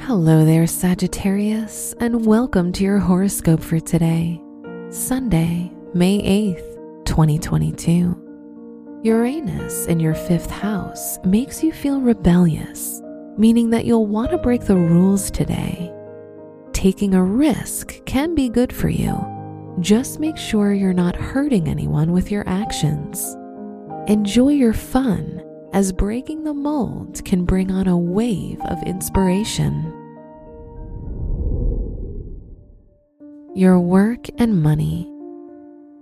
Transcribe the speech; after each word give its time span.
Hello 0.00 0.44
there, 0.44 0.66
Sagittarius, 0.68 1.92
and 1.98 2.26
welcome 2.26 2.70
to 2.72 2.84
your 2.84 2.98
horoscope 2.98 3.60
for 3.60 3.80
today, 3.80 4.40
Sunday, 4.90 5.72
May 5.94 6.20
8th, 6.54 7.04
2022. 7.06 9.00
Uranus 9.02 9.86
in 9.86 9.98
your 9.98 10.14
fifth 10.14 10.50
house 10.50 11.18
makes 11.24 11.62
you 11.64 11.72
feel 11.72 12.00
rebellious, 12.00 13.00
meaning 13.36 13.70
that 13.70 13.84
you'll 13.84 14.06
want 14.06 14.30
to 14.30 14.38
break 14.38 14.66
the 14.66 14.76
rules 14.76 15.28
today. 15.30 15.92
Taking 16.72 17.14
a 17.14 17.24
risk 17.24 18.04
can 18.04 18.34
be 18.34 18.48
good 18.48 18.72
for 18.72 18.88
you. 18.88 19.18
Just 19.80 20.20
make 20.20 20.36
sure 20.36 20.72
you're 20.72 20.92
not 20.92 21.16
hurting 21.16 21.68
anyone 21.68 22.12
with 22.12 22.30
your 22.30 22.46
actions. 22.46 23.34
Enjoy 24.06 24.50
your 24.50 24.74
fun 24.74 25.42
as 25.76 25.92
breaking 25.92 26.42
the 26.42 26.54
mold 26.54 27.22
can 27.26 27.44
bring 27.44 27.70
on 27.70 27.86
a 27.86 27.98
wave 27.98 28.58
of 28.62 28.82
inspiration. 28.84 29.92
Your 33.54 33.78
work 33.78 34.26
and 34.38 34.62
money. 34.62 35.06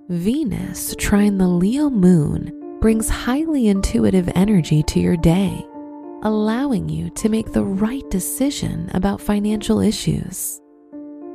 Venus 0.08 0.94
trine 0.96 1.38
the 1.38 1.48
Leo 1.48 1.90
moon 1.90 2.78
brings 2.80 3.08
highly 3.08 3.66
intuitive 3.66 4.30
energy 4.36 4.84
to 4.84 5.00
your 5.00 5.16
day, 5.16 5.66
allowing 6.22 6.88
you 6.88 7.10
to 7.10 7.28
make 7.28 7.50
the 7.50 7.64
right 7.64 8.08
decision 8.10 8.88
about 8.94 9.20
financial 9.20 9.80
issues. 9.80 10.60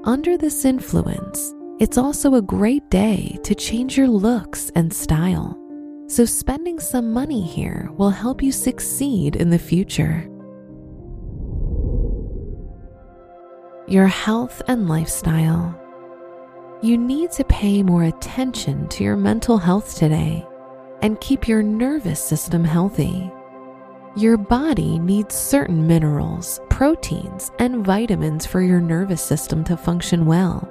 Under 0.06 0.38
this 0.38 0.64
influence, 0.64 1.54
it's 1.82 1.98
also 1.98 2.36
a 2.36 2.42
great 2.42 2.90
day 2.90 3.38
to 3.44 3.54
change 3.54 3.98
your 3.98 4.08
looks 4.08 4.72
and 4.76 4.94
style 4.94 5.60
so 6.10 6.26
spending 6.26 6.80
some 6.80 7.14
money 7.14 7.40
here 7.40 7.88
will 7.96 8.10
help 8.10 8.42
you 8.42 8.52
succeed 8.52 9.36
in 9.36 9.52
the 9.52 9.60
future. 9.60 10.28
Your 13.88 14.08
health 14.08 14.64
and 14.68 14.90
lifestyle. 14.90 15.80
You 16.82 16.98
need 16.98 17.32
to 17.34 17.44
pay 17.44 17.84
more 17.84 18.06
attention 18.06 18.88
to 18.88 19.04
your 19.04 19.18
mental 19.18 19.60
health 19.60 19.98
today 19.98 20.48
and 21.04 21.22
keep 21.22 21.48
your 21.48 21.62
nervous 21.62 22.24
system 22.24 22.64
healthy. 22.64 23.32
Your 24.16 24.36
body 24.36 24.98
needs 24.98 25.36
certain 25.36 25.86
minerals, 25.86 26.60
proteins, 26.70 27.52
and 27.60 27.86
vitamins 27.86 28.48
for 28.48 28.62
your 28.62 28.82
nervous 28.82 29.22
system 29.22 29.64
to 29.66 29.78
function 29.78 30.26
well. 30.26 30.68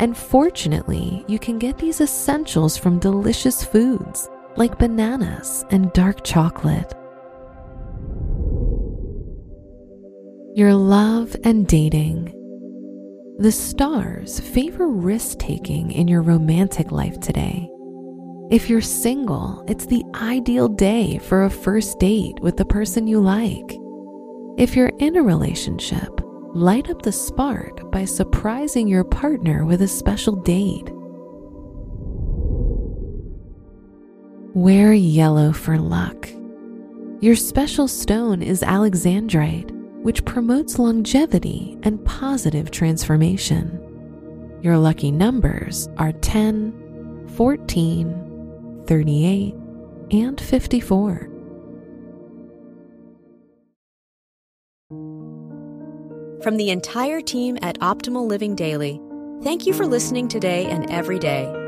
And 0.00 0.16
fortunately, 0.16 1.26
you 1.28 1.38
can 1.38 1.58
get 1.58 1.76
these 1.76 2.00
essentials 2.00 2.78
from 2.78 2.98
delicious 2.98 3.62
foods 3.62 4.30
like 4.58 4.76
bananas 4.76 5.64
and 5.70 5.92
dark 5.92 6.24
chocolate. 6.24 6.92
Your 10.56 10.74
love 10.74 11.36
and 11.44 11.64
dating. 11.68 12.34
The 13.38 13.52
stars 13.52 14.40
favor 14.40 14.88
risk 14.88 15.38
taking 15.38 15.92
in 15.92 16.08
your 16.08 16.22
romantic 16.22 16.90
life 16.90 17.20
today. 17.20 17.70
If 18.50 18.68
you're 18.68 18.80
single, 18.80 19.64
it's 19.68 19.86
the 19.86 20.02
ideal 20.16 20.66
day 20.66 21.18
for 21.18 21.44
a 21.44 21.50
first 21.50 22.00
date 22.00 22.40
with 22.40 22.56
the 22.56 22.64
person 22.64 23.06
you 23.06 23.20
like. 23.20 23.78
If 24.58 24.74
you're 24.74 24.90
in 24.98 25.16
a 25.16 25.22
relationship, 25.22 26.20
light 26.52 26.90
up 26.90 27.02
the 27.02 27.12
spark 27.12 27.92
by 27.92 28.04
surprising 28.04 28.88
your 28.88 29.04
partner 29.04 29.64
with 29.64 29.82
a 29.82 29.88
special 29.88 30.34
date. 30.34 30.90
Wear 34.58 34.92
yellow 34.92 35.52
for 35.52 35.78
luck. 35.78 36.28
Your 37.20 37.36
special 37.36 37.86
stone 37.86 38.42
is 38.42 38.62
alexandrite, 38.62 39.70
which 40.02 40.24
promotes 40.24 40.80
longevity 40.80 41.78
and 41.84 42.04
positive 42.04 42.72
transformation. 42.72 43.78
Your 44.60 44.76
lucky 44.76 45.12
numbers 45.12 45.88
are 45.96 46.10
10, 46.10 47.28
14, 47.36 48.82
38, 48.88 49.54
and 50.10 50.40
54. 50.40 51.30
From 56.42 56.56
the 56.56 56.70
entire 56.70 57.20
team 57.20 57.58
at 57.62 57.78
Optimal 57.78 58.26
Living 58.26 58.56
Daily, 58.56 59.00
thank 59.44 59.66
you 59.66 59.72
for 59.72 59.86
listening 59.86 60.26
today 60.26 60.66
and 60.66 60.90
every 60.90 61.20
day 61.20 61.67